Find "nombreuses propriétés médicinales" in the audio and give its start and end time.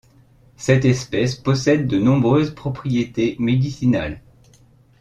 1.99-4.19